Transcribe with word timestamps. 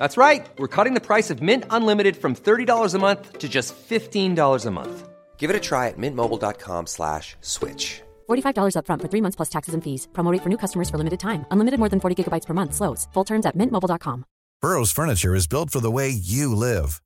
That's 0.00 0.16
right. 0.16 0.48
We're 0.56 0.74
cutting 0.76 0.94
the 0.94 1.06
price 1.10 1.28
of 1.28 1.42
Mint 1.42 1.64
Unlimited 1.68 2.16
from 2.16 2.34
$30 2.34 2.94
a 2.94 2.98
month 2.98 3.38
to 3.38 3.48
just 3.48 3.74
$15 3.76 4.66
a 4.66 4.70
month. 4.70 5.08
Give 5.36 5.50
it 5.50 5.56
a 5.56 5.60
try 5.60 5.88
at 5.88 5.98
mintmobile.com 5.98 6.86
slash 6.86 7.36
switch. 7.42 8.00
$45 8.30 8.74
upfront 8.76 9.02
for 9.02 9.08
three 9.08 9.20
months 9.20 9.36
plus 9.36 9.50
taxes 9.56 9.74
and 9.74 9.84
fees. 9.84 10.08
Promo 10.12 10.32
rate 10.32 10.42
for 10.42 10.48
new 10.48 10.60
customers 10.64 10.88
for 10.88 10.98
limited 10.98 11.20
time. 11.20 11.44
Unlimited 11.50 11.78
more 11.78 11.90
than 11.90 12.00
40 12.00 12.16
gigabytes 12.16 12.46
per 12.46 12.54
month. 12.54 12.74
Slows. 12.74 13.08
Full 13.12 13.24
terms 13.24 13.46
at 13.46 13.56
mintmobile.com. 13.56 14.24
Burrow's 14.62 14.92
furniture 14.92 15.34
is 15.34 15.46
built 15.46 15.70
for 15.70 15.80
the 15.80 15.90
way 15.98 16.08
you 16.10 16.56
live. 16.56 17.00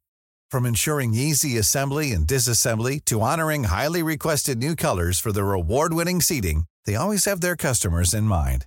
From 0.53 0.67
ensuring 0.67 1.15
easy 1.15 1.59
assembly 1.59 2.13
and 2.13 2.27
disassembly 2.27 3.01
to 3.05 3.21
honoring 3.21 3.65
highly 3.65 4.03
requested 4.03 4.59
new 4.59 4.75
colors 4.77 5.19
for 5.21 5.33
their 5.33 5.53
award-winning 5.53 6.21
seating, 6.21 6.65
they 6.85 6.95
always 6.97 7.25
have 7.27 7.41
their 7.41 7.57
customers 7.57 8.15
in 8.15 8.25
mind. 8.25 8.67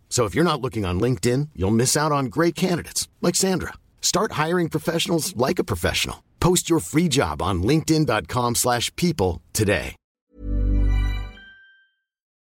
So 0.11 0.25
if 0.25 0.35
you're 0.35 0.43
not 0.43 0.59
looking 0.59 0.85
on 0.85 0.99
LinkedIn, 0.99 1.49
you'll 1.55 1.71
miss 1.71 1.95
out 1.95 2.11
on 2.11 2.25
great 2.25 2.53
candidates 2.53 3.07
like 3.21 3.33
Sandra. 3.33 3.73
Start 4.01 4.33
hiring 4.33 4.67
professionals 4.69 5.33
like 5.37 5.57
a 5.57 5.63
professional. 5.63 6.17
Post 6.41 6.69
your 6.69 6.81
free 6.81 7.07
job 7.07 7.41
on 7.41 7.63
linkedin.com/people 7.63 9.41
today. 9.53 9.95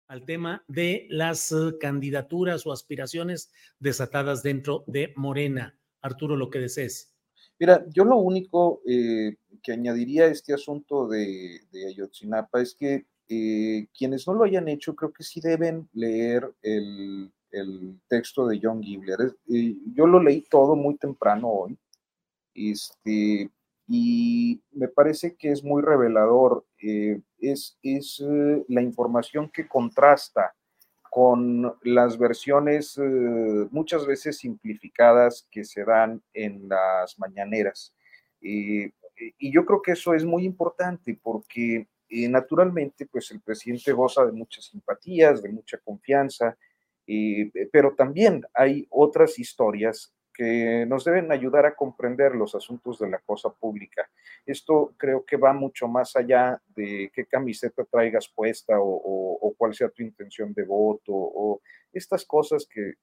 Al 0.08 0.24
tema 0.24 0.62
de 0.68 1.06
las 1.10 1.52
uh, 1.52 1.76
candidaturas 1.78 2.66
o 2.66 2.72
aspiraciones 2.72 3.50
desatadas 3.78 4.42
dentro 4.42 4.84
de 4.86 5.12
Morena. 5.16 5.76
Arturo, 6.00 6.34
lo 6.34 6.48
que 6.48 6.60
desees. 6.60 7.12
Mira, 7.60 7.84
yo 7.92 8.04
lo 8.04 8.16
único 8.16 8.80
eh, 8.86 9.36
que 9.62 9.72
añadiría 9.72 10.24
a 10.24 10.28
este 10.28 10.54
asunto 10.54 11.06
de, 11.06 11.60
de 11.70 11.88
Ayotzinapa 11.88 12.62
es 12.62 12.74
que 12.74 13.04
eh, 13.28 13.88
quienes 13.92 14.26
no 14.26 14.32
lo 14.32 14.44
hayan 14.44 14.68
hecho, 14.68 14.94
creo 14.94 15.12
que 15.12 15.24
sí 15.24 15.42
deben 15.42 15.90
leer 15.92 16.50
el 16.62 17.30
el 17.50 18.00
texto 18.08 18.46
de 18.46 18.60
John 18.62 18.82
Gibler. 18.82 19.36
yo 19.46 20.06
lo 20.06 20.22
leí 20.22 20.42
todo 20.42 20.76
muy 20.76 20.96
temprano 20.96 21.48
hoy, 21.48 21.78
este, 22.54 23.50
y 23.88 24.62
me 24.72 24.88
parece 24.88 25.34
que 25.34 25.50
es 25.50 25.64
muy 25.64 25.82
revelador. 25.82 26.66
Eh, 26.82 27.20
es, 27.38 27.78
es 27.82 28.20
eh, 28.20 28.64
la 28.68 28.82
información 28.82 29.48
que 29.48 29.66
contrasta 29.66 30.54
con 31.10 31.74
las 31.82 32.18
versiones 32.18 32.98
eh, 32.98 33.66
muchas 33.70 34.06
veces 34.06 34.36
simplificadas 34.36 35.48
que 35.50 35.64
se 35.64 35.84
dan 35.84 36.22
en 36.34 36.68
las 36.68 37.18
mañaneras. 37.18 37.94
y 38.40 38.92
yo 39.52 39.64
creo 39.64 39.82
que 39.82 39.92
eso 39.92 40.14
es 40.14 40.24
muy 40.24 40.44
importante 40.44 41.18
porque 41.20 41.88
naturalmente 42.28 43.04
pues 43.06 43.30
el 43.32 43.40
presidente 43.40 43.90
goza 43.92 44.24
de 44.24 44.32
muchas 44.32 44.66
simpatías, 44.66 45.42
de 45.42 45.50
mucha 45.50 45.78
confianza, 45.78 46.56
eh, 47.10 47.50
pero 47.72 47.94
también 47.94 48.44
hay 48.52 48.86
otras 48.90 49.38
historias 49.38 50.12
que 50.34 50.84
nos 50.86 51.04
deben 51.04 51.32
ayudar 51.32 51.64
a 51.64 51.74
comprender 51.74 52.34
los 52.34 52.54
asuntos 52.54 52.98
de 52.98 53.08
la 53.08 53.18
cosa 53.18 53.50
pública. 53.50 54.08
Esto 54.46 54.94
creo 54.96 55.24
que 55.24 55.38
va 55.38 55.52
mucho 55.54 55.88
más 55.88 56.14
allá 56.14 56.60
de 56.76 57.10
qué 57.12 57.24
camiseta 57.24 57.84
traigas 57.84 58.28
puesta 58.28 58.74
o, 58.78 59.54
cuál 59.56 59.74
sea 59.74 59.88
tu 59.88 60.02
intención 60.02 60.52
de 60.52 60.64
voto 60.64 61.12
o 61.12 61.60
estas 61.92 62.24
cosas 62.24 62.68
que, 62.70 62.94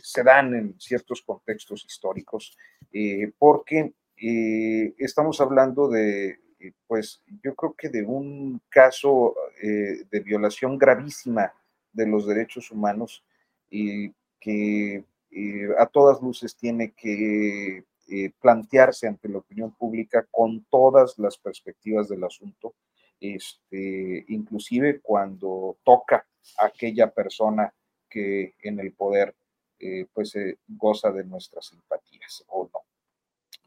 se 0.00 0.22
dan 0.22 0.54
en 0.54 0.80
ciertos 0.80 1.20
contextos 1.22 1.84
históricos, 1.84 2.56
eh, 2.92 3.32
porque 3.38 3.92
eh, 4.16 4.94
estamos 4.96 5.40
hablando 5.40 5.88
de, 5.88 6.38
pues 6.86 7.22
yo 7.42 7.54
creo 7.54 7.74
que 7.74 7.88
de 7.88 8.02
un 8.02 8.62
caso 8.70 9.34
de 9.60 10.20
violación 10.20 10.78
gravísima 10.78 11.52
de 11.94 12.06
los 12.06 12.26
derechos 12.26 12.70
humanos 12.70 13.24
y 13.70 14.12
que 14.38 15.04
eh, 15.30 15.68
a 15.78 15.86
todas 15.86 16.20
luces 16.22 16.54
tiene 16.56 16.92
que 16.92 17.84
eh, 18.08 18.30
plantearse 18.40 19.08
ante 19.08 19.28
la 19.28 19.38
opinión 19.38 19.74
pública 19.74 20.26
con 20.30 20.64
todas 20.70 21.18
las 21.18 21.38
perspectivas 21.38 22.08
del 22.08 22.22
asunto, 22.24 22.74
este, 23.18 24.24
inclusive 24.28 25.00
cuando 25.00 25.78
toca 25.82 26.26
a 26.58 26.66
aquella 26.66 27.10
persona 27.10 27.72
que 28.08 28.54
en 28.62 28.78
el 28.78 28.92
poder 28.92 29.34
eh, 29.80 30.06
pues 30.12 30.34
goza 30.68 31.10
de 31.10 31.24
nuestras 31.24 31.66
simpatías 31.66 32.44
o 32.48 32.68
no. 32.72 32.80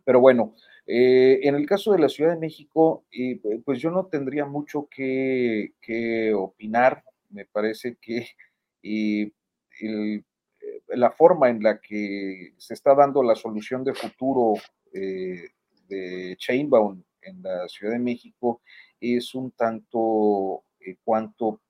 Pero 0.05 0.21
bueno, 0.21 0.55
en 0.85 1.53
el 1.53 1.65
caso 1.65 1.91
de 1.91 1.99
la 1.99 2.07
Ciudad 2.07 2.31
de 2.31 2.39
México, 2.39 3.03
pues 3.65 3.81
yo 3.81 3.91
no 3.91 4.05
tendría 4.05 4.45
mucho 4.45 4.87
que, 4.89 5.73
que 5.81 6.33
opinar 6.33 7.03
me 7.37 7.45
parece 7.45 7.97
que 8.01 8.27
eh, 8.81 9.31
la 10.87 11.11
forma 11.11 11.49
en 11.49 11.61
la 11.61 11.79
que 11.79 12.55
se 12.57 12.73
está 12.73 12.95
dando 12.95 13.21
la 13.21 13.35
solución 13.35 13.83
de 13.83 13.93
futuro 13.93 14.55
eh, 14.91 15.49
de 15.87 16.35
Chainbound 16.39 17.03
en 17.21 17.43
la 17.43 17.67
Ciudad 17.67 17.93
de 17.93 17.99
México 17.99 18.61
es 18.99 19.35
un 19.35 19.51
tanto 19.51 20.63
eh, 20.79 20.97
cuanto 21.03 21.61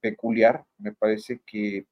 peculiar. 0.00 0.64
Me 0.78 0.92
parece 0.92 1.40
que 1.44 1.86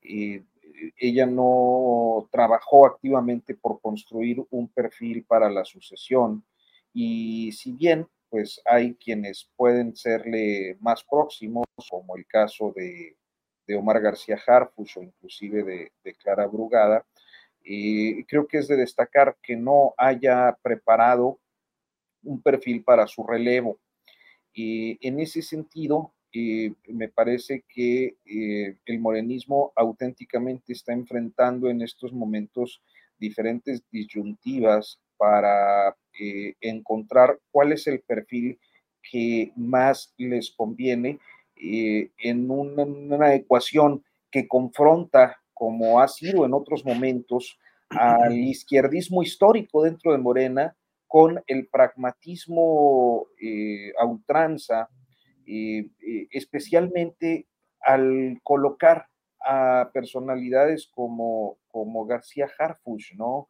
ella 0.00 1.26
no 1.26 2.28
trabajó 2.30 2.86
activamente 2.86 3.54
por 3.54 3.80
construir 3.80 4.44
un 4.50 4.68
perfil 4.68 5.24
para 5.24 5.50
la 5.50 5.64
sucesión 5.64 6.44
y 6.92 7.50
si 7.50 7.72
bien 7.72 8.06
pues 8.30 8.60
hay 8.64 8.94
quienes 8.94 9.48
pueden 9.56 9.96
serle 9.96 10.76
más 10.80 11.04
próximos, 11.04 11.64
como 11.88 12.16
el 12.16 12.26
caso 12.26 12.72
de, 12.74 13.16
Omar 13.76 14.00
García 14.00 14.38
Harfus 14.46 14.96
o 14.96 15.02
inclusive 15.02 15.90
de, 16.02 16.14
Clara 16.14 16.46
Brugada. 16.46 17.04
y 17.62 18.24
creo 18.24 18.46
que 18.46 18.58
es 18.58 18.68
de 18.68 18.76
destacar 18.76 19.36
que 19.42 19.56
no 19.56 19.94
haya 19.98 20.56
preparado 20.62 21.40
un 22.22 22.40
perfil 22.42 22.84
para 22.84 23.06
su 23.06 23.24
relevo. 23.24 23.78
Y 24.52 24.98
en 25.06 25.20
ese 25.20 25.42
sentido, 25.42 26.14
me 26.88 27.08
parece 27.08 27.64
que 27.68 28.16
el 28.24 29.00
morenismo 29.00 29.72
auténticamente 29.74 30.72
está 30.72 30.92
enfrentando 30.92 31.70
en 31.70 31.82
estos 31.82 32.12
momentos 32.12 32.82
diferentes 33.18 33.82
disyuntivas 33.90 35.00
para 35.16 35.96
encontrar 36.60 37.38
cuál 37.50 37.72
es 37.72 37.86
el 37.86 38.00
perfil 38.00 38.58
que 39.02 39.52
más 39.56 40.14
les 40.16 40.50
conviene 40.50 41.18
en 41.56 42.50
una, 42.50 43.34
ecuación 43.34 44.04
que 44.30 44.46
confronta, 44.46 45.38
como 45.54 46.00
ha 46.00 46.08
sido 46.08 46.44
en 46.44 46.54
otros 46.54 46.84
momentos, 46.84 47.58
al 47.90 48.36
izquierdismo 48.36 49.22
histórico 49.22 49.82
dentro 49.82 50.12
de 50.12 50.18
Morena 50.18 50.76
con 51.06 51.42
el 51.46 51.68
pragmatismo 51.68 53.28
eh, 53.40 53.92
a 53.98 54.04
ultranza, 54.04 54.88
eh, 55.46 55.88
eh, 56.06 56.26
especialmente 56.32 57.46
al 57.80 58.40
colocar 58.42 59.06
a 59.40 59.90
personalidades 59.94 60.88
como, 60.92 61.58
como 61.68 62.04
García 62.06 62.48
Harfuch, 62.58 63.12
¿no? 63.14 63.48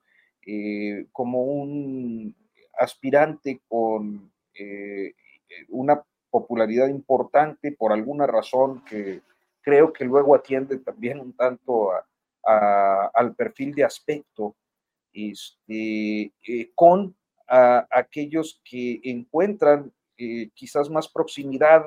Como 1.12 1.42
un 1.42 2.34
aspirante 2.78 3.60
con 3.66 4.30
una 5.68 6.02
popularidad 6.30 6.88
importante 6.88 7.72
por 7.72 7.92
alguna 7.92 8.26
razón 8.26 8.84
que 8.84 9.22
creo 9.62 9.92
que 9.92 10.04
luego 10.04 10.34
atiende 10.34 10.78
también 10.78 11.18
un 11.18 11.32
tanto 11.32 11.90
al 12.44 13.34
perfil 13.34 13.74
de 13.74 13.84
aspecto, 13.84 14.54
este, 15.12 16.32
eh, 16.46 16.70
con 16.74 17.16
aquellos 17.48 18.60
que 18.64 19.00
encuentran 19.04 19.92
eh, 20.18 20.50
quizás 20.54 20.88
más 20.90 21.08
proximidad 21.08 21.84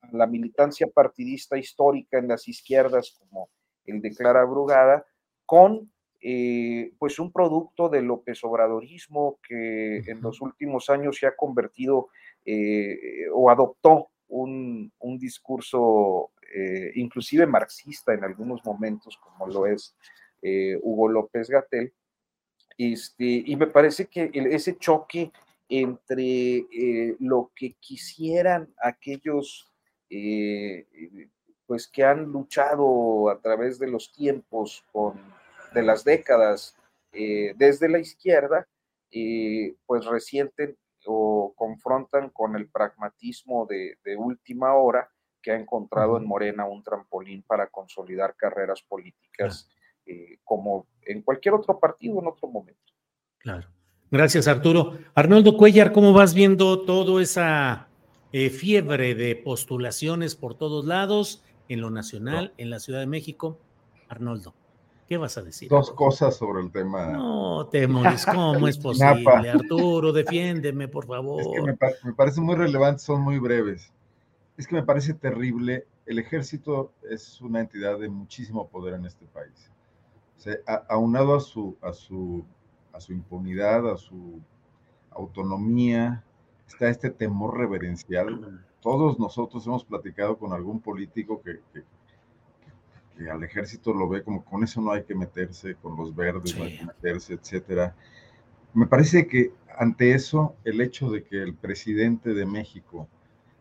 a 0.00 0.08
la 0.12 0.26
militancia 0.26 0.86
partidista 0.86 1.58
histórica 1.58 2.18
en 2.18 2.28
las 2.28 2.46
izquierdas, 2.48 3.16
como 3.18 3.48
el 3.84 4.00
de 4.00 4.14
Clara 4.14 4.44
Brugada, 4.44 5.04
con 5.44 5.90
eh, 6.28 6.92
pues 6.98 7.20
un 7.20 7.30
producto 7.30 7.88
del 7.88 8.06
López 8.06 8.42
Obradorismo 8.42 9.38
que 9.46 9.98
en 9.98 10.20
los 10.20 10.40
últimos 10.40 10.90
años 10.90 11.18
se 11.18 11.28
ha 11.28 11.36
convertido 11.36 12.08
eh, 12.44 13.28
o 13.32 13.48
adoptó 13.48 14.08
un, 14.26 14.90
discurso 15.20 16.32
eh, 16.52 16.90
inclusive 16.96 17.46
marxista 17.46 18.12
en 18.12 18.24
algunos 18.24 18.64
momentos, 18.64 19.16
como 19.18 19.46
lo 19.46 19.66
es 19.68 19.94
eh, 20.42 20.76
Hugo 20.82 21.06
López 21.06 21.48
Gatel. 21.48 21.92
Este, 22.76 23.44
y 23.46 23.54
me 23.54 23.68
parece 23.68 24.06
que 24.06 24.28
ese 24.34 24.78
choque 24.78 25.30
entre 25.68 26.66
lo 27.20 27.52
que 27.54 27.74
quisieran 27.74 28.74
aquellos 28.82 29.72
pues 31.68 31.86
que 31.86 32.02
han 32.02 32.24
luchado 32.24 33.30
a 33.30 33.40
través 33.40 33.78
de 33.78 33.86
los 33.86 34.12
tiempos, 34.12 34.84
con, 34.90 35.14
de 35.76 35.82
las 35.82 36.04
décadas, 36.04 36.74
desde 37.12 37.88
la 37.88 37.98
izquierda, 37.98 38.66
pues 39.86 40.04
resienten 40.04 40.76
o 41.06 41.54
confrontan 41.56 42.30
con 42.30 42.56
el 42.56 42.68
pragmatismo 42.68 43.66
de, 43.66 43.96
última 44.16 44.74
hora 44.74 45.08
que 45.40 45.52
ha 45.52 45.58
encontrado 45.58 46.16
en 46.16 46.26
Morena 46.26 46.66
un 46.66 46.82
trampolín 46.82 47.42
para 47.42 47.68
consolidar 47.68 48.34
carreras 48.36 48.82
políticas 48.82 49.68
eh, 50.04 50.38
como 50.44 50.86
en 51.02 51.22
cualquier 51.22 51.54
otro 51.54 51.78
partido 51.78 52.20
en 52.20 52.26
otro 52.26 52.48
momento. 52.48 52.92
Claro. 53.38 53.68
Gracias, 54.10 54.46
Arturo. 54.48 54.98
Arnoldo 55.14 55.56
Cuellar, 55.56 55.92
¿cómo 55.92 56.12
vas 56.12 56.34
viendo 56.34 56.82
toda 56.84 57.22
esa 57.22 57.88
eh, 58.32 58.50
fiebre 58.50 59.14
de 59.14 59.34
postulaciones 59.36 60.36
por 60.36 60.56
todos 60.56 60.84
lados, 60.84 61.44
en 61.68 61.80
lo 61.80 61.90
nacional, 61.90 62.52
en 62.56 62.70
la 62.70 62.78
Ciudad 62.78 63.00
de 63.00 63.06
México? 63.06 63.58
Arnoldo. 64.08 64.54
¿Qué 65.06 65.16
vas 65.16 65.38
a 65.38 65.42
decir? 65.42 65.68
Dos 65.68 65.92
cosas 65.92 66.36
sobre 66.36 66.62
el 66.62 66.72
tema. 66.72 67.06
No, 67.12 67.66
Temoris, 67.68 68.26
¿cómo 68.26 68.66
es 68.66 68.76
posible? 68.78 69.50
Arturo, 69.50 70.12
defiéndeme, 70.12 70.88
por 70.88 71.06
favor. 71.06 71.40
Es 71.40 71.48
que 71.48 71.62
me, 71.62 71.76
me, 72.04 72.12
parece 72.12 72.40
muy 72.40 72.56
relevante, 72.56 73.02
son 73.02 73.22
muy 73.22 73.38
breves. 73.38 73.92
Es 74.56 74.66
que 74.66 74.74
me 74.74 74.82
parece 74.82 75.14
terrible. 75.14 75.86
El 76.06 76.18
ejército 76.18 76.92
es 77.08 77.40
una 77.40 77.60
entidad 77.60 77.98
de 77.98 78.08
muchísimo 78.08 78.68
poder 78.68 78.94
en 78.94 79.06
este 79.06 79.26
país. 79.26 79.70
O 80.36 80.40
sea, 80.40 80.56
aunado 80.88 81.36
a 81.36 81.40
su, 81.40 81.76
a, 81.80 81.92
su, 81.92 82.44
a 82.92 83.00
su 83.00 83.12
impunidad, 83.12 83.88
a 83.88 83.96
su 83.96 84.40
autonomía, 85.10 86.24
está 86.66 86.88
este 86.88 87.10
temor 87.10 87.56
reverencial. 87.58 88.64
Todos 88.80 89.18
nosotros 89.20 89.66
hemos 89.66 89.84
platicado 89.84 90.36
con 90.36 90.52
algún 90.52 90.80
político 90.80 91.40
que, 91.42 91.60
que 91.72 91.82
que 93.16 93.30
al 93.30 93.42
ejército 93.42 93.92
lo 93.92 94.08
ve 94.08 94.22
como 94.22 94.44
con 94.44 94.62
eso 94.64 94.80
no 94.80 94.92
hay 94.92 95.04
que 95.04 95.14
meterse, 95.14 95.74
con 95.76 95.96
los 95.96 96.14
verdes 96.14 96.56
no 96.56 96.64
hay 96.64 96.78
que 96.78 96.84
meterse, 96.84 97.34
etcétera. 97.34 97.94
Me 98.74 98.86
parece 98.86 99.26
que 99.26 99.52
ante 99.78 100.12
eso, 100.12 100.54
el 100.64 100.80
hecho 100.80 101.10
de 101.10 101.22
que 101.24 101.42
el 101.42 101.54
presidente 101.54 102.34
de 102.34 102.46
México, 102.46 103.08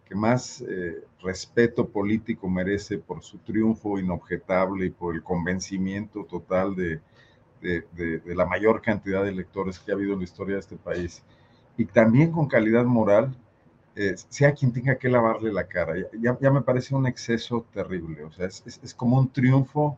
que 0.06 0.16
más 0.16 0.62
eh, 0.62 1.04
respeto 1.22 1.90
político 1.90 2.48
merece 2.48 2.98
por 2.98 3.24
su 3.24 3.38
triunfo 3.40 3.98
inobjetable 3.98 4.86
y 4.86 4.90
por 4.92 5.16
el 5.16 5.24
convencimiento 5.24 6.26
total 6.26 6.76
de, 6.76 7.02
de, 7.62 7.86
de, 7.94 8.36
la 8.36 8.46
mayor 8.46 8.82
cantidad 8.82 9.24
de 9.24 9.30
electores 9.30 9.80
que 9.80 9.92
ha 9.92 9.96
habido 9.96 10.14
en 10.14 10.20
la 10.20 10.26
historia 10.26 10.56
de 10.56 10.62
este 10.62 10.76
país, 10.76 11.24
y 11.78 11.86
también 11.86 12.32
con 12.32 12.48
calidad 12.48 12.86
moral, 12.86 13.36
eh, 13.96 14.16
sea 14.30 14.54
quien 14.54 14.74
tenga 14.74 14.98
que 14.98 15.08
lavarle 15.08 15.54
la 15.54 15.68
cara. 15.68 15.96
Ya, 16.20 16.38
ya, 16.40 16.52
me 16.52 16.62
parece 16.62 16.94
un 16.94 17.08
exceso 17.08 17.66
terrible, 17.74 18.24
o 18.26 18.32
sea, 18.32 18.48
es, 18.48 18.64
es, 18.66 18.94
como 18.94 19.18
un 19.18 19.32
triunfo 19.32 19.98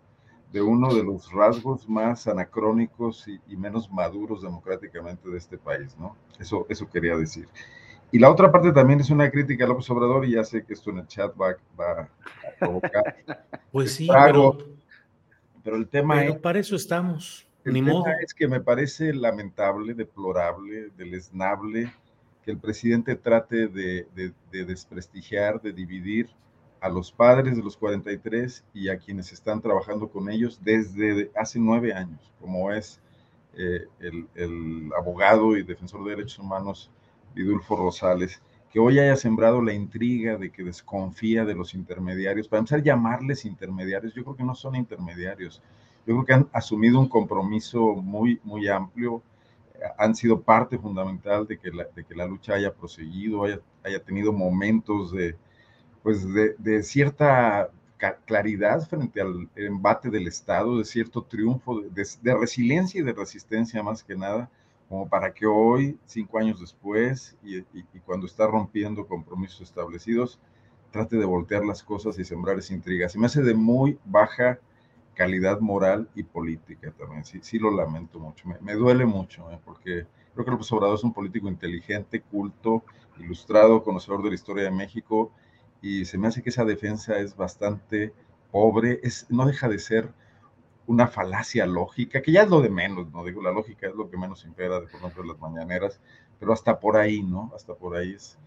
de 0.54 0.62
uno 0.62 0.94
de 0.94 1.04
los 1.04 1.32
rasgos 1.32 1.90
más 1.90 2.28
anacrónicos 2.28 3.28
y, 3.28 3.58
menos 3.58 3.92
maduros 3.92 4.44
democráticamente 4.44 5.30
de 5.30 5.38
este 5.38 5.58
país, 5.58 5.98
¿no? 5.98 6.16
Eso, 6.40 6.66
eso 6.70 6.88
quería 6.90 7.18
decir. 7.18 7.48
Y 8.12 8.20
la 8.20 8.32
otra 8.32 8.52
parte 8.52 8.72
también 8.72 9.02
es 9.02 9.10
una 9.10 9.30
crítica 9.30 9.66
a 9.66 9.68
López 9.68 9.90
Obrador, 9.90 10.26
y 10.26 10.34
ya 10.34 10.44
sé 10.44 10.64
que 10.64 10.74
esto 10.74 10.92
en 10.92 11.00
el 11.00 11.08
chat 11.08 11.34
va, 11.40 11.58
va 11.80 12.02
a 12.02 12.10
provocar. 12.60 13.16
Pues 13.72 13.94
sí, 13.94 14.08
pero, 14.08 14.58
pero, 15.62 15.76
el 15.76 15.88
tema 15.88 16.24
es. 16.24 16.36
Para 16.38 16.58
eso 16.58 16.76
estamos. 16.76 17.46
El 17.66 17.74
tema 17.74 18.14
es 18.24 18.34
que 18.34 18.48
me 18.48 18.62
parece 18.62 19.14
lamentable, 19.14 19.94
deplorable, 19.94 20.90
deleznable 20.96 21.92
que 22.48 22.52
el 22.52 22.60
presidente 22.60 23.18
trate 23.18 23.68
de, 23.68 24.08
desprestigiar, 24.54 25.62
de 25.62 25.74
dividir 25.74 26.30
a 26.80 26.88
los 26.88 27.12
padres 27.12 27.58
de 27.58 27.62
los 27.62 27.76
43 27.76 28.64
y 28.74 28.88
a 28.88 28.98
quienes 28.98 29.34
están 29.34 29.60
trabajando 29.60 30.08
con 30.08 30.30
ellos 30.30 30.58
desde 30.64 31.30
hace 31.36 31.60
nueve 31.60 31.94
años, 31.94 32.32
como 32.40 32.72
es 32.72 33.02
eh, 33.58 33.88
el, 34.00 34.90
abogado 34.98 35.58
y 35.58 35.64
defensor 35.64 36.06
de 36.06 36.12
derechos 36.12 36.40
humanos 36.40 36.90
Vidulfo 37.36 37.76
Rosales, 37.76 38.42
que 38.72 38.80
hoy 38.80 38.98
haya 38.98 39.18
sembrado 39.18 39.62
la 39.62 39.74
intriga 39.74 40.38
de 40.38 40.50
que 40.50 40.64
desconfía 40.64 41.44
de 41.44 41.54
los 41.54 41.74
intermediarios, 41.74 42.48
para 42.48 42.60
empezar 42.60 42.82
llamarles 42.82 43.44
intermediarios, 43.44 44.14
yo 44.14 44.24
creo 44.24 44.38
que 44.38 44.44
no 44.46 44.56
son 44.56 44.78
intermediarios, 44.78 45.62
yo 46.06 46.14
creo 46.14 46.26
que 46.26 46.34
han 46.34 46.50
asumido 46.54 46.98
un 46.98 47.10
compromiso 47.10 47.94
muy, 47.96 48.40
muy 48.46 48.70
amplio, 48.70 49.22
han 49.98 50.16
sido 50.16 50.42
parte 50.42 50.78
fundamental 50.78 51.48
de 51.48 51.58
que 51.58 51.72
la, 51.72 51.86
de 51.96 52.04
que 52.04 52.16
la 52.16 52.26
lucha 52.26 52.54
haya 52.54 52.74
proseguido, 52.74 53.44
haya, 53.44 53.60
haya 53.84 54.04
tenido 54.04 54.34
momentos 54.34 55.12
de, 55.12 55.36
pues 56.04 56.32
de, 56.34 56.56
de, 56.58 56.84
cierta 56.84 57.70
claridad 58.26 58.88
frente 58.88 59.22
al 59.22 59.50
embate 59.56 60.10
del 60.10 60.28
Estado, 60.28 60.78
de 60.78 60.86
cierto 60.86 61.24
triunfo, 61.24 61.82
de, 61.82 62.08
de, 62.22 62.36
resiliencia 62.36 63.02
y 63.02 63.04
de 63.04 63.14
resistencia 63.14 63.82
más 63.84 64.04
que 64.04 64.16
nada, 64.16 64.50
como 64.88 65.08
para 65.08 65.34
que 65.34 65.46
hoy, 65.46 65.98
cinco 66.06 66.38
años 66.38 66.62
después, 66.62 67.36
y, 67.44 67.58
y, 67.58 68.00
cuando 68.06 68.26
está 68.26 68.48
rompiendo 68.48 69.06
compromisos 69.06 69.62
establecidos, 69.62 70.40
trate 70.92 71.18
de 71.18 71.26
voltear 71.26 71.66
las 71.66 71.84
cosas 71.84 72.18
y 72.20 72.24
sembrar 72.24 72.58
esa 72.58 72.74
intriga. 72.74 73.10
Se 73.10 73.20
me 73.20 73.26
hace 73.26 73.42
de 73.42 73.54
muy 73.54 74.00
baja 74.06 74.60
calidad 75.18 75.60
moral 75.60 76.08
y 76.14 76.22
política 76.22 76.94
también. 76.98 77.26
Sí, 77.26 77.40
sí 77.42 77.58
lo 77.58 77.72
lamento 77.72 78.20
mucho. 78.20 78.48
Me, 78.62 78.74
duele 78.74 79.06
mucho, 79.06 79.52
¿eh? 79.52 79.60
porque 79.66 80.06
creo 80.34 80.46
que 80.46 80.52
López 80.52 80.72
Obrador 80.72 80.96
es 80.96 81.04
un 81.04 81.12
político 81.12 81.48
inteligente, 81.48 82.22
culto, 82.22 82.84
ilustrado, 83.18 83.84
conocedor 83.84 84.22
de 84.22 84.30
la 84.30 84.36
historia 84.36 84.66
de 84.66 84.72
México, 84.72 85.32
y 85.82 86.06
se 86.06 86.20
me 86.20 86.28
hace 86.28 86.44
que 86.44 86.52
esa 86.52 86.66
defensa 86.66 87.18
es 87.18 87.36
bastante 87.36 88.14
pobre, 88.52 89.00
es, 89.02 89.26
no 89.30 89.48
deja 89.48 89.68
de 89.68 89.80
ser 89.80 90.14
una 90.86 91.08
falacia 91.08 91.66
lógica, 91.66 92.22
que 92.22 92.32
ya 92.32 92.44
es 92.44 92.50
lo 92.50 92.62
de 92.62 92.70
menos, 92.70 93.12
no 93.12 93.26
digo, 93.26 93.42
la 93.42 93.52
lógica 93.52 93.88
es 93.88 93.96
lo 93.96 94.10
que 94.12 94.18
menos 94.18 94.46
impera, 94.46 94.80
de 94.80 94.88
por 94.88 95.00
ejemplo, 95.00 95.24
las 95.24 95.40
mañaneras, 95.40 96.00
pero 96.40 96.54
hasta 96.54 96.80
por 96.80 96.96
ahí, 96.96 97.24
¿no? 97.24 97.52
Hasta 97.56 97.74
por 97.74 97.98
ahí 97.98 98.14
es 98.14 98.38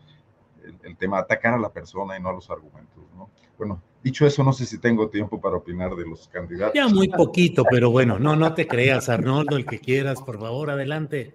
el, 0.63 0.79
el 0.85 0.97
tema, 0.97 1.19
atacar 1.19 1.55
a 1.55 1.59
la 1.59 1.71
persona 1.71 2.17
y 2.17 2.23
no 2.23 2.29
a 2.29 2.33
los 2.33 2.49
argumentos, 2.49 3.05
¿no? 3.17 3.29
Bueno, 3.59 3.83
Dicho 4.03 4.27
eso, 4.27 4.43
no 4.43 4.53
sé 4.53 4.65
si 4.65 4.79
tengo 4.79 5.09
tiempo 5.09 5.41
para 5.41 5.57
opinar 5.57 5.95
de 5.95 6.07
los 6.07 6.27
candidatos. 6.29 6.75
Ya 6.75 6.89
muy 6.89 7.09
poquito, 7.09 7.65
pero 7.71 7.91
bueno, 7.91 8.19
no, 8.19 8.35
no 8.35 8.55
te 8.55 8.67
creas, 8.67 9.09
Arnoldo, 9.11 9.57
el 9.57 9.67
que 9.67 9.79
quieras, 9.79 10.23
por 10.23 10.39
favor, 10.41 10.71
adelante. 10.71 11.35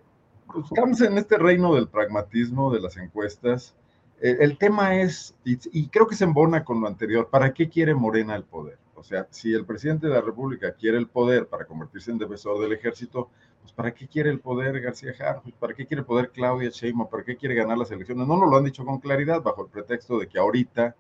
Pues 0.52 0.66
estamos 0.66 1.02
en 1.02 1.18
este 1.18 1.38
reino 1.38 1.76
del 1.76 1.88
pragmatismo, 1.88 2.74
de 2.74 2.80
las 2.80 2.98
encuestas, 2.98 3.76
Eh, 4.22 4.38
el 4.40 4.58
tema 4.58 4.96
es, 5.02 5.36
y, 5.44 5.88
creo 5.90 6.08
que 6.08 6.16
se 6.16 6.24
embona 6.24 6.64
con 6.64 6.80
lo 6.80 6.88
anterior, 6.88 7.28
¿para 7.30 7.54
qué 7.54 7.68
quiere 7.68 7.94
Morena 7.94 8.34
el 8.36 8.44
poder? 8.44 8.78
O 8.96 9.04
sea, 9.04 9.28
si 9.30 9.54
el 9.54 9.66
presidente 9.66 10.08
de 10.08 10.14
la 10.14 10.22
República 10.22 10.72
quiere 10.74 10.98
el 10.98 11.08
poder 11.08 11.48
para 11.48 11.66
convertirse 11.66 12.12
en 12.12 12.18
defensor 12.18 12.60
del 12.62 12.72
ejército, 12.72 13.30
pues 13.62 13.74
¿para 13.74 13.94
qué 13.94 14.08
quiere 14.08 14.30
el 14.30 14.40
poder 14.40 14.80
García 14.80 15.14
Harfuch? 15.20 15.54
¿Para 15.56 15.74
qué 15.74 15.86
quiere 15.86 16.00
el 16.00 16.06
poder 16.06 16.32
Claudia 16.32 16.70
Sheinbaum? 16.70 17.10
¿Para 17.10 17.24
qué 17.24 17.36
quiere 17.36 17.56
ganar 17.56 17.78
las 17.78 17.92
elecciones? 17.92 18.26
No 18.26 18.38
nos 18.38 18.50
lo 18.50 18.56
han 18.58 18.64
dicho 18.64 18.86
con 18.86 19.00
claridad, 19.00 19.42
bajo 19.42 19.66
el 19.66 19.70
pretexto 19.70 20.18
de 20.18 20.28
que 20.28 20.40
ahorita 20.40 20.96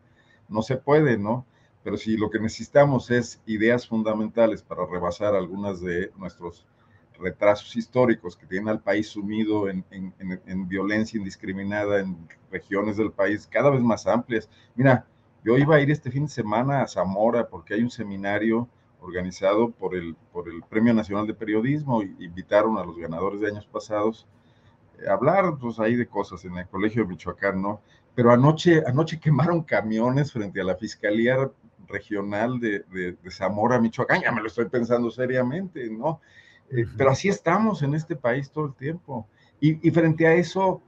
no 0.50 0.62
se 0.62 0.75
puede, 0.75 1.17
¿no? 1.17 1.45
Pero 1.86 1.98
si 1.98 2.18
lo 2.18 2.32
que 2.32 2.39
necesitamos 2.39 3.12
es 3.12 3.39
ideas 3.46 3.88
fundamentales 3.88 4.63
para 4.63 4.88
rebasar 4.88 5.36
algunas 5.36 5.80
de 5.82 6.12
nuestros 6.18 6.65
retrasos 7.20 7.75
históricos 7.75 8.36
que 8.36 8.48
tienen 8.48 8.70
al 8.70 8.82
país 8.82 9.08
sumido 9.10 9.70
en, 9.70 9.84
violencia 10.68 11.20
indiscriminada 11.20 12.00
en 12.00 12.27
regiones 12.50 12.98
del 12.98 13.12
país 13.12 13.46
cada 13.46 13.70
vez 13.70 13.82
más 13.82 14.08
amplias. 14.08 14.50
Mira, 14.74 15.06
yo 15.44 15.60
iba 15.60 15.75
a 15.75 15.80
ir 15.80 15.92
este 15.92 16.10
fin 16.10 16.24
de 16.25 16.32
semana 16.32 16.82
a 16.82 16.88
Zamora 16.88 17.48
porque 17.48 17.75
hay 17.75 17.84
un 17.84 17.92
seminario 17.92 18.68
organizado 19.00 19.70
por 19.70 19.96
el, 19.96 20.15
por 20.34 20.50
el 20.50 20.63
Premio 20.63 20.92
Nacional 20.92 21.27
de 21.27 21.36
Periodismo 21.36 22.01
invitaron 22.01 22.80
a 22.80 22.84
los 22.84 22.98
ganadores 22.98 23.42
de 23.42 23.50
años 23.50 23.68
pasados 23.68 24.25
a 25.08 25.13
hablar 25.13 25.56
pues 25.62 25.80
ahí 25.80 25.96
de 25.96 26.08
cosas 26.08 26.44
en 26.46 26.58
el 26.58 26.68
Colegio 26.68 27.04
de 27.04 27.10
Michoacán, 27.10 27.62
¿no? 27.62 27.80
Pero 28.15 28.32
anoche, 28.32 28.82
anoche 28.88 29.20
quemaron 29.20 29.62
camiones 29.62 30.32
frente 30.32 30.62
a 30.62 30.63
la 30.63 30.75
Fiscalía 30.75 31.51
Regional 31.88 32.60
de, 32.60 32.80
de, 32.92 33.18
Zamora, 33.32 33.80
Michoacán, 33.80 34.22
ya 34.22 34.32
me 34.32 34.42
lo 34.42 34.48
estoy 34.48 34.65
pensando 34.65 35.10
seriamente, 35.12 35.89
¿no? 35.89 36.22
Eh, 36.72 36.86
pero 36.98 37.12
así 37.12 37.30
estamos 37.30 37.84
en 37.84 37.94
este 37.94 38.15
país 38.15 38.51
todo 38.51 38.68
el 38.68 38.74
tiempo. 38.74 39.27
Y, 39.60 39.88
y 39.88 39.92
frente 39.92 40.27
a 40.27 40.34
eso, 40.34 40.82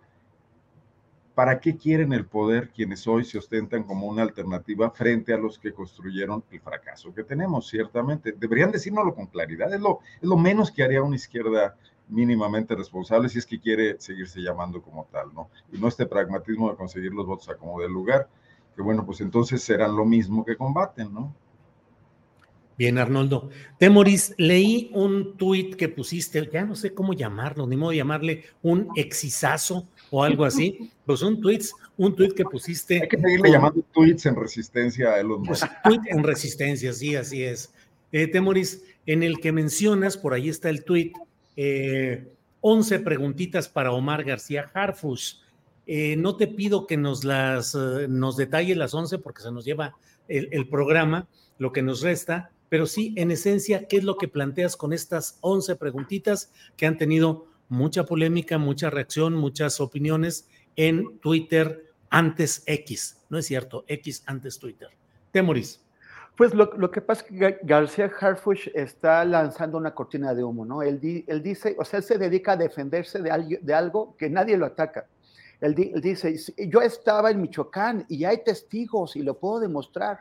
¿Para 1.37 1.59
qué 1.59 1.77
quieren 1.77 2.13
el 2.13 2.25
poder 2.25 2.71
quienes 2.71 3.05
hoy 3.05 3.23
se 3.23 3.37
ostentan 3.37 3.83
como 3.83 4.07
una 4.07 4.23
alternativa 4.23 4.89
frente 4.89 5.35
a 5.35 5.37
los 5.37 5.59
que 5.59 5.71
construyeron 5.71 6.43
el 6.49 6.59
fracaso 6.59 7.13
que 7.13 7.23
tenemos, 7.23 7.69
ciertamente? 7.69 8.31
Deberían 8.31 8.71
decírnoslo 8.71 9.13
con 9.13 9.27
claridad. 9.27 9.71
Es 9.71 9.79
lo, 9.79 9.99
es 10.19 10.27
lo 10.27 10.35
menos 10.35 10.71
que 10.71 10.81
haría 10.81 11.03
una 11.03 11.15
izquierda 11.15 11.75
mínimamente 12.07 12.73
responsable 12.73 13.29
si 13.29 13.37
es 13.37 13.45
que 13.45 13.59
quiere 13.59 13.97
seguirse 13.99 14.41
llamando 14.41 14.81
como 14.81 15.05
tal, 15.11 15.31
¿no? 15.31 15.51
Y 15.71 15.77
no 15.77 15.89
este 15.89 16.07
pragmatismo 16.07 16.71
de 16.71 16.75
conseguir 16.75 17.13
los 17.13 17.27
votos 17.27 17.47
a 17.49 17.55
como 17.55 17.79
del 17.81 17.91
lugar, 17.91 18.27
que 18.77 18.83
bueno, 18.83 19.03
pues 19.05 19.19
entonces 19.21 19.63
serán 19.63 19.95
lo 19.95 20.05
mismo 20.05 20.45
que 20.45 20.55
combaten, 20.55 21.11
¿no? 21.11 21.35
Bien, 22.77 22.99
Arnoldo. 22.99 23.49
Temoris, 23.79 24.35
leí 24.37 24.91
un 24.93 25.35
tuit 25.35 25.75
que 25.75 25.89
pusiste, 25.89 26.47
ya 26.53 26.63
no 26.63 26.75
sé 26.75 26.93
cómo 26.93 27.13
llamarlo, 27.13 27.65
ni 27.65 27.75
modo 27.75 27.89
de 27.89 27.97
llamarle 27.97 28.43
un 28.61 28.89
exizazo 28.95 29.87
o 30.11 30.23
algo 30.23 30.45
así, 30.45 30.91
pues 31.07 31.23
un 31.23 31.41
tweet, 31.41 31.61
un 31.97 32.15
tweet 32.15 32.33
que 32.35 32.43
pusiste. 32.43 33.01
Hay 33.01 33.07
que 33.07 33.17
seguirle 33.17 33.49
llamando 33.49 33.83
tweets 33.91 34.27
en 34.27 34.35
resistencia 34.35 35.09
a 35.09 35.19
Elon 35.19 35.41
Musk. 35.41 35.65
Tweet 35.83 36.01
en 36.05 36.23
resistencia, 36.23 36.93
sí, 36.93 37.15
así 37.15 37.43
es. 37.43 37.73
Eh, 38.11 38.27
Temoris, 38.27 38.83
en 39.07 39.23
el 39.23 39.39
que 39.39 39.51
mencionas, 39.51 40.15
por 40.15 40.35
ahí 40.35 40.47
está 40.47 40.69
el 40.69 40.83
tweet, 40.83 41.13
eh, 41.55 42.27
11 42.61 42.99
preguntitas 42.99 43.67
para 43.67 43.91
Omar 43.91 44.23
García 44.23 44.69
Harfus. 44.71 45.43
Eh, 45.87 46.17
no 46.17 46.35
te 46.35 46.47
pido 46.47 46.85
que 46.85 46.97
nos 46.97 47.23
las 47.23 47.73
eh, 47.73 48.07
nos 48.09 48.35
detalle 48.35 48.75
las 48.75 48.93
11 48.93 49.19
porque 49.19 49.41
se 49.41 49.53
nos 49.53 49.63
lleva 49.63 49.95
el, 50.27 50.67
programa, 50.67 51.29
lo 51.57 51.71
que 51.71 51.81
nos 51.81 52.01
resta, 52.01 52.51
pero 52.67 52.85
sí, 52.85 53.13
en 53.15 53.31
esencia, 53.31 53.87
¿qué 53.87 53.95
es 53.95 54.03
lo 54.03 54.17
que 54.17 54.27
planteas 54.27 54.75
con 54.75 54.91
estas 54.91 55.37
11 55.39 55.77
preguntitas 55.77 56.51
que 56.75 56.85
han 56.85 56.97
tenido 56.97 57.47
mucha 57.69 58.03
polémica, 58.05 58.57
mucha 58.57 58.89
reacción, 58.89 59.33
muchas 59.35 59.79
opiniones 59.79 60.49
en 60.75 61.17
Twitter 61.19 61.85
antes 62.09 62.63
X? 62.65 63.23
No 63.29 63.37
es 63.37 63.45
cierto, 63.45 63.85
X 63.87 64.23
antes 64.25 64.59
Twitter. 64.59 64.89
Temoris. 65.31 65.81
Pues 66.35 66.53
lo, 66.53 66.91
que 66.91 67.01
pasa 67.01 67.23
es 67.23 67.27
que 67.29 67.59
García 67.63 68.11
Harfuch 68.19 68.67
está 68.75 69.23
lanzando 69.23 69.77
una 69.77 69.95
cortina 69.95 70.35
de 70.35 70.43
humo, 70.43 70.65
¿no? 70.65 70.83
Él, 70.83 70.99
dice, 70.99 71.75
o 71.79 71.85
sea, 71.85 71.99
él 71.99 72.03
se 72.03 72.17
dedica 72.17 72.51
a 72.51 72.57
defenderse 72.57 73.21
de 73.21 73.73
algo 73.73 74.15
que 74.17 74.29
nadie 74.29 74.57
lo 74.57 74.65
ataca. 74.65 75.07
Él, 75.61 75.75
él, 75.93 76.01
dice, 76.01 76.35
yo 76.69 76.81
estaba 76.81 77.31
en 77.31 77.41
Michoacán 77.41 78.05
y 78.09 78.25
hay 78.25 78.43
testigos 78.43 79.15
y 79.15 79.23
lo 79.23 79.37
puedo 79.39 79.59
demostrar. 79.59 80.19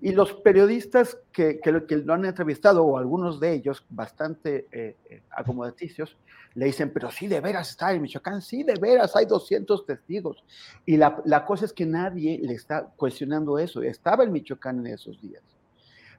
Y 0.00 0.12
los 0.12 0.34
periodistas 0.34 1.18
que, 1.32 1.58
que, 1.58 1.72
lo, 1.72 2.12
han 2.12 2.24
entrevistado, 2.26 2.84
o 2.84 2.98
algunos 2.98 3.40
de 3.40 3.54
ellos, 3.54 3.84
bastante 3.88 4.66
eh, 4.70 4.96
eh, 5.08 5.22
acomodaticios, 5.30 6.16
le 6.54 6.66
dicen, 6.66 6.90
pero 6.92 7.10
sí, 7.10 7.26
de 7.26 7.40
veras 7.40 7.70
está 7.70 7.92
en 7.92 8.02
Michoacán, 8.02 8.42
sí, 8.42 8.62
de 8.62 8.74
veras, 8.74 9.16
hay 9.16 9.26
200 9.26 9.86
testigos. 9.86 10.42
Y 10.84 10.96
la, 10.96 11.44
cosa 11.46 11.64
es 11.64 11.72
que 11.72 11.86
nadie 11.86 12.38
le 12.42 12.54
está 12.54 12.90
cuestionando 12.96 13.58
eso, 13.58 13.82
estaba 13.82 14.24
en 14.24 14.32
Michoacán 14.32 14.80
en 14.80 14.94
esos 14.94 15.20
días. 15.20 15.42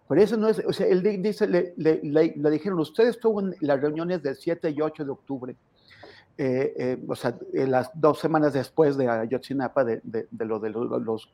Por 0.07 0.19
eso 0.19 0.37
no 0.37 0.47
es, 0.47 0.59
o 0.65 0.71
sea, 0.71 0.87
él 0.87 1.03
dice, 1.21 1.47
le, 1.47 1.73
le, 1.75 2.51
dijeron, 2.51 2.79
usted 2.79 3.07
estuvo 3.07 3.41
en 3.41 3.55
las 3.61 3.81
reuniones 3.81 4.23
del 4.23 4.35
7 4.35 4.69
y 4.69 4.79
8 4.79 5.05
de 5.05 5.11
octubre, 5.11 5.55
eh, 6.39 6.73
eh, 6.77 6.97
o 7.07 7.15
sea, 7.15 7.35
las 7.51 7.89
dos 7.95 8.19
semanas 8.19 8.53
después 8.53 8.95
de 8.95 9.09
Ayotzinapa, 9.09 9.83
de, 9.83 10.01
de, 10.03 10.45
lo 10.45 10.59
de 10.59 10.69
los, 10.69 10.87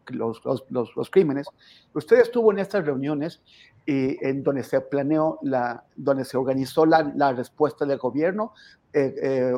los, 0.07 0.41
los, 0.69 0.95
los, 0.95 1.09
crímenes, 1.09 1.47
usted 1.93 2.21
estuvo 2.21 2.53
en 2.53 2.59
estas 2.59 2.85
reuniones 2.85 3.41
y 3.85 4.17
en 4.25 4.43
donde 4.43 4.63
se 4.63 4.79
planeó, 4.79 5.39
la, 5.41 5.83
donde 5.97 6.23
se 6.23 6.37
organizó 6.37 6.85
la, 6.85 7.11
la 7.15 7.33
respuesta 7.33 7.85
del 7.85 7.97
gobierno, 7.97 8.53
eh, 8.93 9.53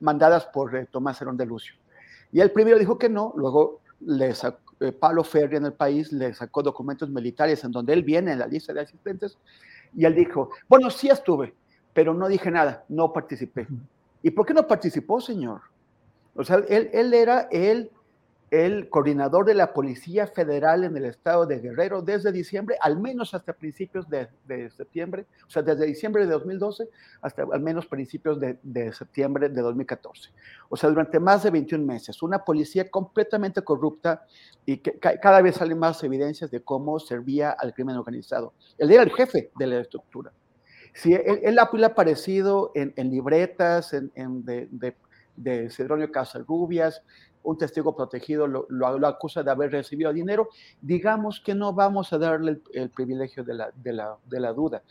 mandadas 0.00 0.46
por 0.46 0.86
Tomás 0.86 1.20
Herón 1.20 1.36
de 1.36 1.44
Lucio. 1.44 1.74
Y 2.32 2.40
el 2.40 2.50
primero 2.50 2.78
dijo 2.78 2.98
que 2.98 3.10
no, 3.10 3.34
luego 3.36 3.80
le 4.00 4.34
sacó, 4.34 4.60
Pablo 4.98 5.24
Ferri 5.24 5.56
en 5.56 5.66
el 5.66 5.74
país 5.74 6.10
le 6.10 6.32
sacó 6.32 6.62
documentos 6.62 7.10
militares 7.10 7.62
en 7.64 7.72
donde 7.72 7.92
él 7.92 8.02
viene 8.02 8.32
en 8.32 8.38
la 8.38 8.46
lista 8.46 8.72
de 8.72 8.80
asistentes, 8.80 9.36
y 9.94 10.06
él 10.06 10.14
dijo, 10.14 10.48
bueno, 10.68 10.88
sí 10.88 11.08
estuve, 11.08 11.52
pero 11.92 12.14
no 12.14 12.28
dije 12.28 12.50
nada, 12.50 12.84
no 12.88 13.12
participé. 13.12 13.66
¿Y 14.22 14.30
por 14.30 14.46
qué 14.46 14.54
no 14.54 14.66
participó, 14.66 15.20
señor? 15.20 15.62
O 16.34 16.44
sea, 16.44 16.56
él, 16.68 17.14
era 17.14 17.48
el, 17.50 17.90
coordinador 18.88 19.44
de 19.44 19.54
la 19.54 19.72
Policía 19.72 20.26
Federal 20.26 20.84
en 20.84 20.96
el 20.96 21.04
estado 21.04 21.46
de 21.46 21.58
Guerrero 21.58 22.02
desde 22.02 22.32
diciembre, 22.32 22.76
al 22.80 22.98
menos 22.98 23.34
hasta 23.34 23.52
principios 23.52 24.08
de, 24.08 24.28
de 24.46 24.70
septiembre, 24.70 25.26
o 25.46 25.50
sea, 25.50 25.62
desde 25.62 25.86
diciembre 25.86 26.26
de 26.26 26.32
2012 26.32 26.88
hasta 27.22 27.44
al 27.50 27.60
menos 27.60 27.86
principios 27.86 28.40
de, 28.40 28.58
de, 28.62 28.92
septiembre 28.92 29.48
de 29.48 29.60
2014. 29.60 30.30
O 30.68 30.76
sea, 30.76 30.90
durante 30.90 31.18
más 31.18 31.42
de 31.42 31.50
21 31.50 31.84
meses, 31.84 32.22
una 32.22 32.44
policía 32.44 32.90
completamente 32.90 33.62
corrupta 33.62 34.24
y 34.66 34.78
que 34.78 34.98
cada 34.98 35.42
vez 35.42 35.56
salen 35.56 35.78
más 35.78 36.02
evidencias 36.04 36.50
de 36.50 36.62
cómo 36.62 36.98
servía 36.98 37.50
al 37.50 37.72
crimen 37.74 37.96
organizado. 37.96 38.52
Él 38.78 38.90
era 38.92 39.02
el 39.02 39.10
jefe 39.10 39.50
de 39.56 39.66
la 39.66 39.80
estructura. 39.80 40.32
Sí, 40.92 41.14
él, 41.14 41.58
ha 41.58 41.70
aparecido 41.86 42.72
en, 42.74 43.10
libretas 43.10 43.92
en, 43.92 44.44
de, 44.44 44.68
de, 44.70 44.94
de 45.36 45.70
Cedronio 45.70 46.10
Casarrubias, 46.10 47.02
un 47.42 47.56
testigo 47.56 47.94
protegido 47.96 48.46
lo, 48.46 49.06
acusa 49.06 49.42
de 49.42 49.50
haber 49.50 49.72
recibido 49.72 50.12
dinero, 50.12 50.48
digamos 50.80 51.40
que 51.40 51.54
no 51.54 51.72
vamos 51.72 52.12
a 52.12 52.18
darle 52.18 52.60
el, 52.74 52.90
privilegio 52.90 53.44
de 53.44 53.54
la, 53.54 54.52
duda, 54.52 54.82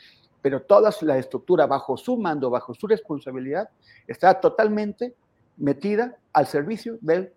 pero 0.42 0.62
toda 0.62 0.92
la 1.02 1.18
estructura 1.18 1.68
bajo 1.68 1.98
su 1.98 2.18
mando, 2.18 2.50
bajo 2.50 2.74
su 2.74 2.88
responsabilidad, 2.88 3.70
está 4.08 4.40
totalmente 4.40 5.14
metida 5.58 6.18
al 6.34 6.48
servicio 6.48 6.98
del 7.02 7.34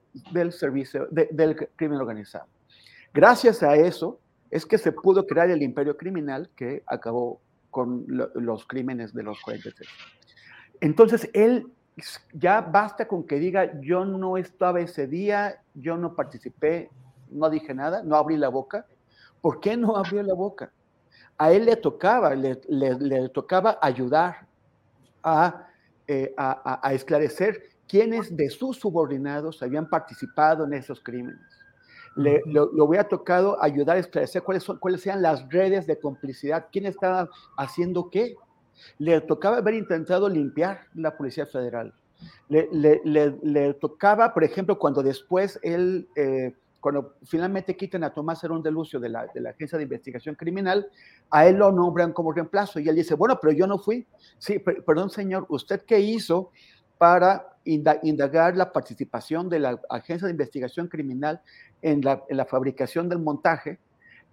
crimen 1.77 2.01
organizado. 2.01 2.47
Gracias 3.13 3.63
a 3.63 3.77
eso 3.77 4.19
es 4.51 4.65
que 4.65 4.79
se 4.79 4.93
pudo 4.93 5.27
crear 5.27 5.51
el 5.51 5.63
imperio 5.63 5.97
criminal 5.97 6.49
que 6.57 6.83
acabó 6.87 7.41
con 7.73 8.05
los 8.07 8.67
crímenes 8.67 9.15
de 9.15 9.23
los 9.25 9.41
43. 9.41 9.89
Entonces, 10.81 11.29
él 11.33 11.73
ya 12.35 12.61
basta 12.61 13.09
con 13.09 13.25
que 13.25 13.39
diga, 13.39 13.81
yo 13.81 14.05
no 14.05 14.37
estaba 14.37 14.81
ese 14.81 15.07
día, 15.07 15.63
yo 15.75 15.97
no 15.97 16.15
participé, 16.15 16.91
no 17.31 17.49
dije 17.49 17.75
nada, 17.75 18.03
no 18.03 18.15
abrí 18.17 18.37
la 18.37 18.49
boca. 18.49 18.87
¿Por 19.41 19.59
qué 19.59 19.77
no 19.77 19.97
abrió 19.97 20.23
la 20.23 20.35
boca? 20.35 20.71
A 21.39 21.51
él 21.51 21.65
le 21.65 21.77
tocaba, 21.77 22.35
le, 22.35 23.29
tocaba 23.31 23.79
ayudar 23.81 24.47
eh, 26.07 26.35
a, 26.37 26.81
a, 26.83 26.93
esclarecer 26.93 27.63
quiénes 27.89 28.37
de 28.37 28.51
sus 28.51 28.77
subordinados 28.77 29.63
habían 29.63 29.89
participado 29.89 30.65
en 30.67 30.75
esos 30.75 31.01
crímenes. 31.01 31.62
Le, 32.17 32.43
lo, 32.47 32.71
lo, 32.73 32.85
hubiera 32.85 33.09
tocado 33.09 33.63
ayudar 33.63 33.97
a 33.97 34.01
esclarecer 34.01 34.43
cuáles, 34.43 34.63
son, 34.63 34.79
cuáles 34.79 35.01
sean 35.01 35.23
las 35.23 35.49
redes 35.49 35.87
de 35.87 35.99
complicidad, 35.99 36.67
quién 36.71 36.87
estaba 36.87 37.29
haciendo 37.57 38.11
qué. 38.11 38.37
Le 38.99 39.21
tocaba 39.21 39.59
haber 39.59 39.75
intentado 39.75 40.29
limpiar 40.29 40.87
la 40.95 41.17
Policía 41.17 41.47
Federal. 41.47 41.95
Le, 42.49 42.69
le, 42.73 43.01
le 43.43 43.75
tocaba, 43.75 44.33
por 44.35 44.45
ejemplo, 44.45 44.79
cuando 44.79 45.03
después 45.03 45.59
él, 45.63 46.09
eh, 46.15 46.55
cuando 46.81 47.15
finalmente 47.25 47.77
quitan 47.77 48.05
a 48.05 48.13
Tomás 48.13 48.43
Herón 48.45 48.63
de 48.63 48.71
Lucio 48.71 49.01
de 49.01 49.09
la, 49.09 49.27
de 49.33 49.41
la, 49.41 49.51
Agencia 49.51 49.79
de 49.79 49.85
Investigación 49.85 50.35
Criminal, 50.35 50.89
a 51.31 51.47
él 51.47 51.57
lo 51.57 51.73
nombran 51.73 52.13
como 52.13 52.33
reemplazo 52.33 52.81
y 52.81 52.89
él 52.89 52.97
dice, 52.97 53.15
bueno, 53.15 53.39
pero 53.41 53.53
yo 53.53 53.67
no 53.67 53.79
fui. 53.79 54.07
Sí, 54.39 54.59
perdón 54.59 55.11
señor, 55.11 55.47
¿usted 55.49 55.83
qué 55.87 56.01
hizo 56.01 56.51
para 57.03 57.57
indagar 57.65 58.57
la 58.57 58.71
participación 58.71 59.49
de 59.49 59.59
la 59.59 59.81
Agencia 59.91 60.29
de 60.29 60.31
Investigación 60.31 60.87
Criminal 60.87 61.41
en 61.83 62.01
la, 62.01 62.45
fabricación 62.45 63.09
del 63.09 63.19
montaje 63.19 63.81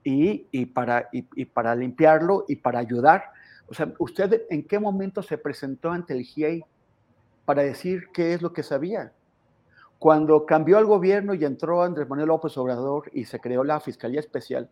y, 0.03 0.67
para, 0.67 1.09
y, 1.11 1.45
para 1.45 1.73
limpiarlo 1.73 2.45
y 2.47 2.57
para 2.57 2.77
ayudar. 2.77 3.23
O 3.69 3.73
sea, 3.73 3.91
¿usted 3.97 4.43
en 4.51 4.67
qué 4.67 4.77
momento 4.77 5.23
se 5.23 5.39
presentó 5.39 5.89
ante 5.89 6.13
el 6.13 6.21
GIEI 6.21 6.63
para 7.43 7.63
decir 7.63 8.09
qué 8.13 8.35
es 8.35 8.43
lo 8.43 8.53
que 8.53 8.61
sabía? 8.61 9.13
Cuando 9.97 10.45
cambió 10.45 10.77
el 10.77 10.85
gobierno 10.85 11.33
y 11.33 11.45
entró 11.45 11.81
Andrés 11.81 12.07
Manuel 12.07 12.27
López 12.27 12.55
Obrador 12.55 13.09
y 13.15 13.25
se 13.25 13.39
creó 13.39 13.63
la 13.63 13.79
Fiscalía 13.79 14.19
Especial, 14.19 14.69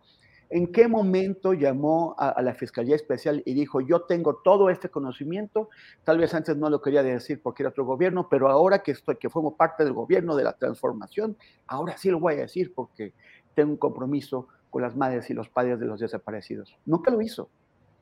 ¿En 0.50 0.72
qué 0.72 0.88
momento 0.88 1.54
llamó 1.54 2.16
a, 2.18 2.42
la 2.42 2.54
Fiscalía 2.54 2.96
Especial 2.96 3.44
y 3.46 3.54
dijo, 3.54 3.82
yo 3.82 4.04
tengo 4.04 4.38
todo 4.38 4.70
este 4.70 4.90
conocimiento? 4.90 5.70
Tal 6.06 6.20
vez 6.20 6.34
antes 6.34 6.56
no 6.56 6.70
lo 6.70 6.82
quería 6.82 7.04
decir 7.04 7.42
porque 7.42 7.64
era 7.64 7.70
otro 7.70 7.86
gobierno, 7.86 8.30
pero 8.30 8.50
ahora 8.50 8.80
que 8.80 8.92
estoy, 8.92 9.18
que 9.18 9.30
formo 9.30 9.58
parte 9.58 9.84
del 9.84 9.92
gobierno 9.92 10.38
de 10.38 10.46
la 10.46 10.54
transformación, 10.54 11.36
ahora 11.68 11.98
sí 11.98 12.10
lo 12.10 12.22
voy 12.22 12.36
a 12.36 12.38
decir 12.38 12.74
porque 12.74 13.14
tengo 13.56 13.72
un 13.72 13.78
compromiso 13.78 14.48
con 14.70 14.82
las 14.82 14.96
madres 14.96 15.30
y 15.30 15.34
los 15.34 15.50
padres 15.50 15.80
de 15.82 15.86
los 15.86 16.00
desaparecidos. 16.00 16.78
Nunca 16.86 17.12
lo 17.12 17.22
hizo. 17.22 17.50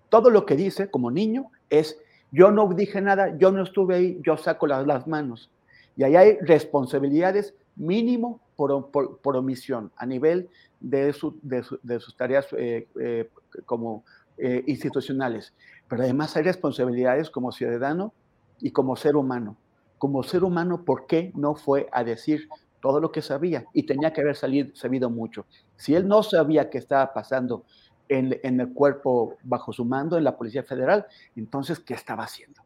Todo 0.09 0.29
lo 0.29 0.45
que 0.45 0.55
dice 0.55 0.91
como 0.91 1.09
niño 1.09 1.51
es, 1.71 1.99
yo 2.31 2.51
no 2.51 2.71
dije 2.73 3.01
nada, 3.01 3.35
yo 3.37 3.51
no 3.51 3.63
estuve 3.63 3.95
ahí, 3.95 4.21
yo 4.23 4.37
saco 4.37 4.67
las, 4.67 4.85
las 4.85 5.07
manos. 5.07 5.49
Y 5.97 6.03
ahí 6.03 6.15
hay 6.15 6.37
responsabilidades 6.41 7.55
mínimo 7.75 8.41
por, 8.55 8.91
por 8.91 9.35
omisión 9.35 9.91
a 9.97 10.05
nivel 10.05 10.49
de, 10.79 11.13
sus 11.13 12.17
tareas 12.17 12.47
eh, 12.57 12.87
eh, 12.99 13.29
como 13.65 14.03
eh, 14.37 14.63
institucionales, 14.67 15.53
pero 15.87 16.03
además 16.03 16.35
hay 16.35 16.43
responsabilidades 16.43 17.29
como 17.29 17.51
ciudadano 17.51 18.13
y 18.59 18.71
como 18.71 18.95
ser 18.95 19.15
humano. 19.15 19.57
Como 19.97 20.23
ser 20.23 20.43
humano, 20.43 20.83
¿por 20.83 21.07
qué 21.07 21.31
no 21.35 21.55
fue 21.55 21.87
a 21.91 22.03
decir 22.03 22.49
todo 22.81 22.99
lo 22.99 23.11
que 23.11 23.21
sabía? 23.21 23.65
Y 23.73 23.83
tenía 23.83 24.11
que 24.11 24.21
haber 24.21 24.35
salido, 24.35 24.75
sabido 24.75 25.09
mucho. 25.09 25.45
Si 25.77 25.95
él 25.95 26.07
no 26.07 26.21
sabía 26.21 26.69
qué 26.69 26.77
estaba 26.77 27.13
pasando 27.13 27.63
en, 28.09 28.37
en 28.43 28.59
el 28.59 28.73
cuerpo 28.73 29.37
bajo 29.43 29.71
su 29.71 29.85
mando, 29.85 30.17
en 30.17 30.25
la 30.25 30.37
Policía 30.37 30.63
Federal, 30.63 31.05
entonces, 31.35 31.79
¿qué 31.79 31.93
estaba 31.93 32.23
haciendo? 32.25 32.61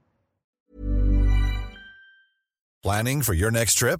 Planning 2.82 3.22
for 3.22 3.36
your 3.36 3.52
next 3.52 3.78
trip? 3.78 4.00